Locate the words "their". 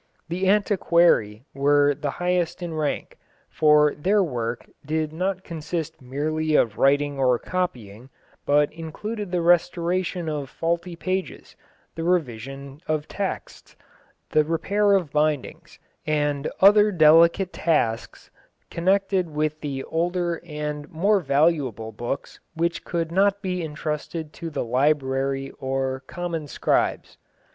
3.93-4.23